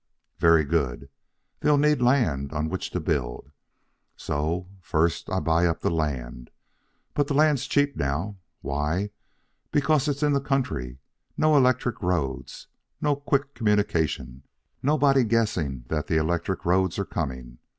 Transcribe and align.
Very 0.39 0.63
good. 0.63 1.09
They'll 1.59 1.77
need 1.77 2.01
land 2.01 2.51
on 2.53 2.69
which 2.69 2.89
to 2.89 2.99
build. 2.99 3.51
So, 4.17 4.67
first 4.81 5.29
I 5.29 5.39
buy 5.39 5.67
up 5.67 5.81
the 5.81 5.91
land. 5.91 6.49
But 7.13 7.27
the 7.27 7.35
land's 7.35 7.67
cheap 7.67 7.95
now. 7.95 8.37
Why? 8.61 9.11
Because 9.71 10.07
it's 10.07 10.23
in 10.23 10.33
the 10.33 10.41
country, 10.41 10.97
no 11.37 11.55
electric 11.55 12.01
roads, 12.01 12.65
no 12.99 13.15
quick 13.15 13.53
communication, 13.53 14.41
nobody 14.81 15.23
guessing 15.23 15.83
that 15.89 16.07
the 16.07 16.17
electric 16.17 16.65
roads 16.65 16.97
are 16.97 17.05
coming. 17.05 17.59